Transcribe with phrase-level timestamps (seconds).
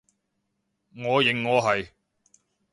[0.97, 1.89] 我認我係